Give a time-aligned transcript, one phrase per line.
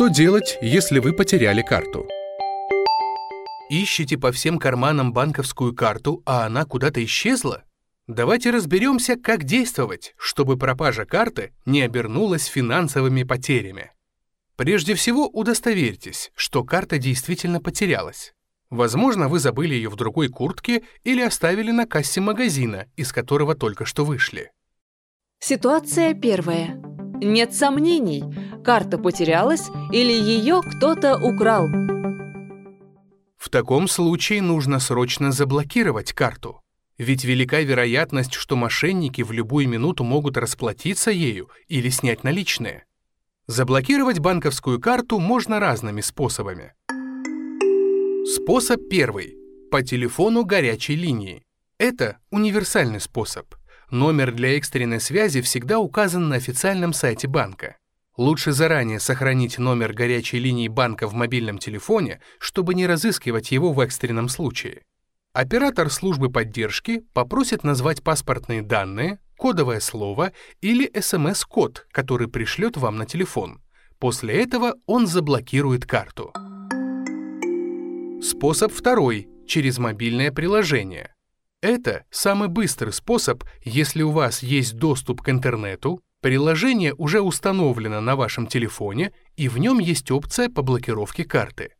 [0.00, 2.08] Что делать, если вы потеряли карту?
[3.68, 7.64] Ищете по всем карманам банковскую карту, а она куда-то исчезла?
[8.06, 13.92] Давайте разберемся, как действовать, чтобы пропажа карты не обернулась финансовыми потерями.
[14.56, 18.32] Прежде всего, удостоверьтесь, что карта действительно потерялась.
[18.70, 23.84] Возможно, вы забыли ее в другой куртке или оставили на кассе магазина, из которого только
[23.84, 24.50] что вышли.
[25.40, 26.82] Ситуация первая.
[27.22, 28.24] Нет сомнений,
[28.62, 31.68] карта потерялась или ее кто-то украл.
[33.36, 36.60] В таком случае нужно срочно заблокировать карту.
[36.98, 42.84] Ведь велика вероятность, что мошенники в любую минуту могут расплатиться ею или снять наличные.
[43.46, 46.74] Заблокировать банковскую карту можно разными способами.
[48.26, 49.36] Способ первый.
[49.70, 51.42] По телефону горячей линии.
[51.78, 53.54] Это универсальный способ.
[53.90, 57.78] Номер для экстренной связи всегда указан на официальном сайте банка.
[58.16, 63.80] Лучше заранее сохранить номер горячей линии банка в мобильном телефоне, чтобы не разыскивать его в
[63.80, 64.82] экстренном случае.
[65.32, 73.06] Оператор службы поддержки попросит назвать паспортные данные, кодовое слово или СМС-код, который пришлет вам на
[73.06, 73.62] телефон.
[73.98, 76.32] После этого он заблокирует карту.
[78.22, 81.14] Способ второй– через мобильное приложение.
[81.62, 88.16] Это самый быстрый способ, если у вас есть доступ к интернету, приложение уже установлено на
[88.16, 91.72] вашем телефоне и в нем есть опция по блокировке карты.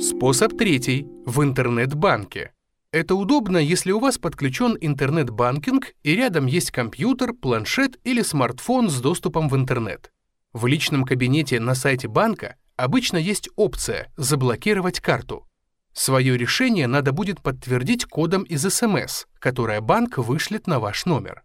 [0.00, 2.52] Способ третий– в интернет-банке.
[2.90, 9.00] Это удобно, если у вас подключен интернет-банкинг и рядом есть компьютер, планшет или смартфон с
[9.00, 10.12] доступом в интернет.
[10.52, 15.46] В личном кабинете на сайте банка обычно есть опция «Заблокировать карту».
[15.94, 21.44] Свое решение надо будет подтвердить кодом из СМС, которое банк вышлет на ваш номер.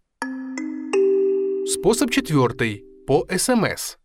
[1.70, 3.98] Способ четвертый– по СМС.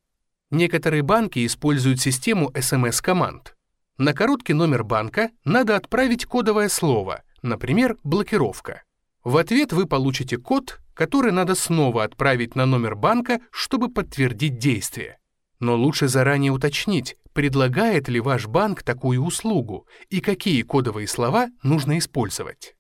[0.51, 3.55] Некоторые банки используют систему СМС-команд.
[3.99, 8.83] На короткий номер банка надо отправить кодовое слово, например, «блокировка».
[9.23, 15.19] В ответ вы получите код, который надо снова отправить на номер банка, чтобы подтвердить действие.
[15.61, 21.99] Но лучше заранее уточнить, предлагает ли ваш банк такую услугу и какие кодовые слова нужно
[21.99, 22.75] использовать.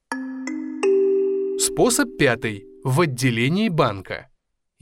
[1.60, 2.66] Способ пятый.
[2.82, 4.31] В отделении банка.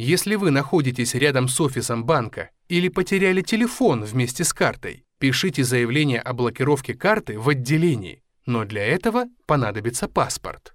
[0.03, 6.21] Если вы находитесь рядом с офисом банка или потеряли телефон вместе с картой, пишите заявление
[6.21, 10.73] о блокировке карты в отделении, но для этого понадобится паспорт.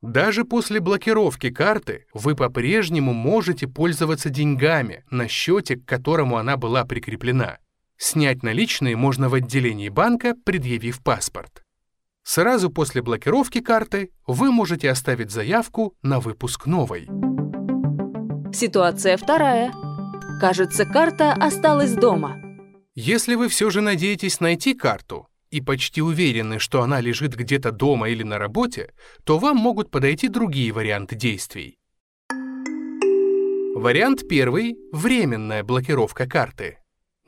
[0.00, 6.84] Даже после блокировки карты вы по-прежнему можете пользоваться деньгами на счете, к которому она была
[6.84, 7.58] прикреплена.
[7.96, 11.64] Снять наличные можно в отделении банка, предъявив паспорт.
[12.22, 17.08] Сразу после блокировки карты вы можете оставить заявку на выпуск новой.
[18.58, 19.72] Ситуация вторая.
[20.40, 22.42] Кажется, карта осталась дома.
[22.96, 28.08] Если вы все же надеетесь найти карту, и почти уверены, что она лежит где-то дома
[28.08, 28.92] или на работе,
[29.22, 31.78] то вам могут подойти другие варианты действий.
[33.76, 36.78] Вариант первый– временная блокировка карты.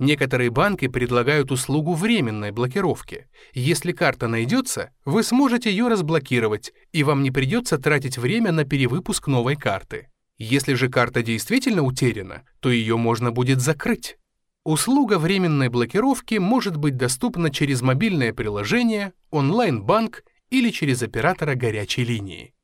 [0.00, 3.28] Некоторые банки предлагают услугу временной блокировки.
[3.52, 9.28] Если карта найдется, вы сможете ее разблокировать, и вам не придется тратить время на перевыпуск
[9.28, 10.09] новой карты.
[10.42, 14.16] Если же карта действительно утеряна, то ее можно будет закрыть.
[14.64, 22.54] Услуга временной блокировки может быть доступна через мобильное приложение, онлайн-банк или через оператора горячей линии.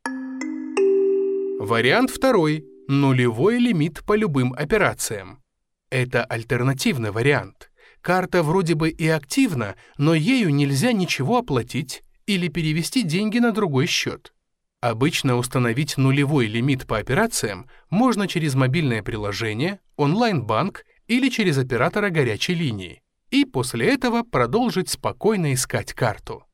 [1.60, 5.42] Вариант второй– нулевой лимит по любым операциям.
[5.90, 7.70] Это альтернативный вариант.
[8.00, 13.84] Карта вроде бы и активна, но ею нельзя ничего оплатить или перевести деньги на другой
[13.84, 14.32] счет.
[14.80, 22.54] Обычно установить нулевой лимит по операциям можно через мобильное приложение, онлайн-банк или через оператора горячей
[22.54, 26.44] линии, и после этого продолжить спокойно искать карту.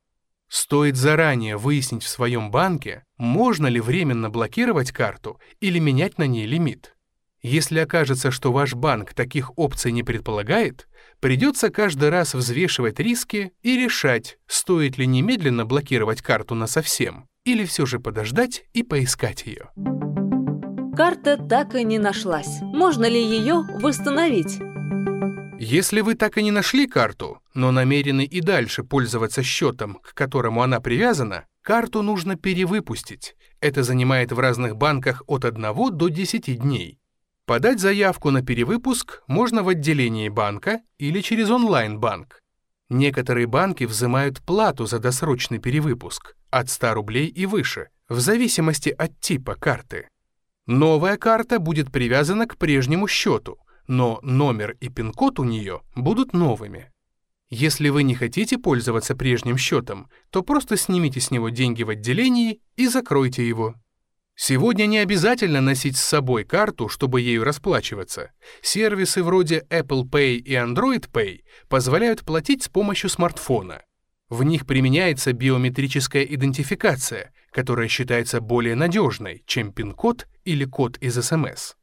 [0.47, 6.45] Стоит заранее выяснить в своем банке, можно ли временно блокировать карту или менять на ней
[6.45, 6.95] лимит.
[7.41, 10.87] Если окажется, что ваш банк таких опций не предполагает,
[11.19, 17.65] придется каждый раз взвешивать риски и решать, стоит ли немедленно блокировать карту на совсем, или
[17.65, 19.69] все же подождать и поискать ее.
[20.95, 22.61] Карта так и не нашлась.
[22.61, 24.59] Можно ли ее восстановить?
[25.59, 30.61] Если вы так и не нашли карту, но намерены и дальше пользоваться счетом, к которому
[30.61, 33.35] она привязана, карту нужно перевыпустить.
[33.59, 35.63] Это занимает в разных банках от 1
[35.97, 36.99] до 10 дней.
[37.45, 42.41] Подать заявку на перевыпуск можно в отделении банка или через онлайн-банк.
[42.89, 49.19] Некоторые банки взимают плату за досрочный перевыпуск от 100 рублей и выше, в зависимости от
[49.19, 50.07] типа карты.
[50.65, 53.57] Новая карта будет привязана к прежнему счету,
[53.87, 56.91] но номер и пин-код у нее будут новыми.
[57.49, 62.61] Если вы не хотите пользоваться прежним счетом, то просто снимите с него деньги в отделении
[62.77, 63.75] и закройте его.
[64.35, 68.31] Сегодня не обязательно носить с собой карту, чтобы ею расплачиваться.
[68.61, 73.83] Сервисы вроде Apple Pay и Android Pay позволяют платить с помощью смартфона.
[74.33, 81.75] В них применяется биометрическая идентификация, которая считается более надежной, чем пин-код или код из СМС.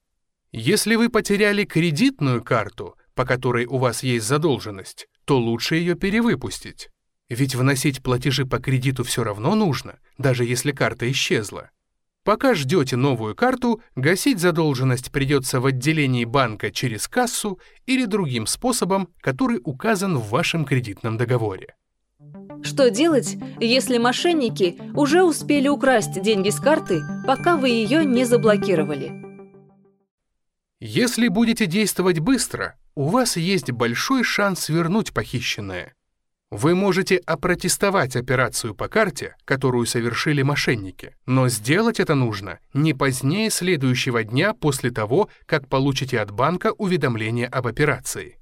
[0.50, 6.88] Если вы потеряли кредитную карту, по которой у вас есть задолженность, то лучше ее перевыпустить.
[7.28, 11.70] Ведь вносить платежи по кредиту все равно нужно, даже если карта исчезла.
[12.24, 19.08] Пока ждете новую карту, гасить задолженность придется в отделении банка через кассу или другим способом,
[19.20, 21.76] который указан в вашем кредитном договоре.
[22.62, 29.12] Что делать, если мошенники уже успели украсть деньги с карты, пока вы ее не заблокировали?
[30.78, 35.94] Если будете действовать быстро, у вас есть большой шанс вернуть похищенное.
[36.50, 43.50] Вы можете опротестовать операцию по карте, которую совершили мошенники, но сделать это нужно не позднее
[43.50, 48.39] следующего дня после того, как получите от банка уведомление об операции.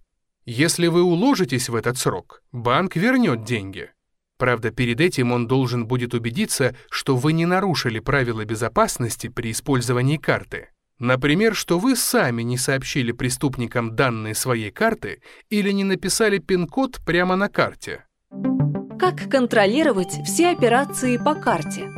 [0.50, 3.90] Если вы уложитесь в этот срок, банк вернет деньги.
[4.38, 10.16] Правда, перед этим он должен будет убедиться, что вы не нарушили правила безопасности при использовании
[10.16, 10.70] карты.
[10.98, 17.36] Например, что вы сами не сообщили преступникам данные своей карты или не написали пин-код прямо
[17.36, 18.06] на карте.
[18.98, 21.90] Как контролировать все операции по карте?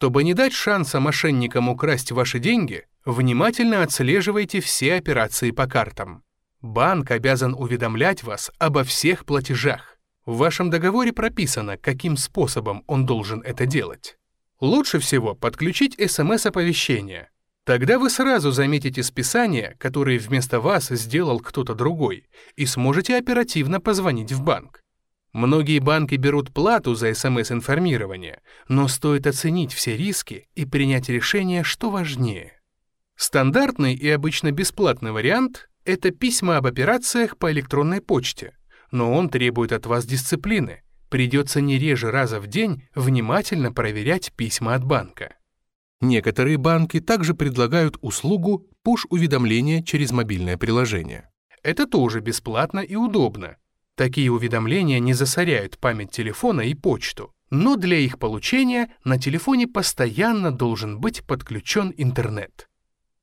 [0.00, 6.22] Чтобы не дать шанса мошенникам украсть ваши деньги, внимательно отслеживайте все операции по картам.
[6.62, 9.98] Банк обязан уведомлять вас обо всех платежах.
[10.24, 14.16] В вашем договоре прописано, каким способом он должен это делать.
[14.58, 17.28] Лучше всего подключить СМС-оповещение.
[17.66, 22.24] Тогда вы сразу заметите списания, которые вместо вас сделал кто-то другой,
[22.56, 24.80] и сможете оперативно позвонить в банк.
[25.32, 31.90] Многие банки берут плату за СМС-информирование, но стоит оценить все риски и принять решение, что
[31.90, 32.60] важнее.
[33.16, 38.56] Стандартный и обычно бесплатный вариант— это письма об операциях по электронной почте,
[38.90, 44.74] но он требует от вас дисциплины, придется не реже раза в день внимательно проверять письма
[44.74, 45.36] от банка.
[46.00, 51.30] Некоторые банки также предлагают услугу push-уведомления через мобильное приложение.
[51.62, 53.58] Это тоже бесплатно и удобно.
[54.00, 60.50] Такие уведомления не засоряют память телефона и почту, но для их получения на телефоне постоянно
[60.50, 62.66] должен быть подключен интернет.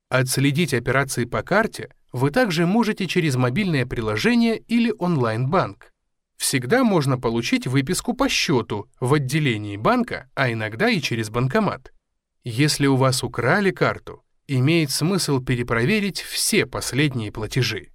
[0.10, 5.92] Отследить операции по карте вы также можете через мобильное приложение или онлайн-банк.
[6.38, 11.92] Всегда можно получить выписку по счету в отделении банка, а иногда и через банкомат.
[12.44, 17.94] Если у вас украли карту, имеет смысл перепроверить все последние платежи.